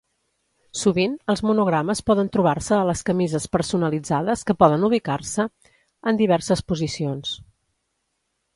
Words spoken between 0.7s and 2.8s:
Sovint els monogrames poden trobar-se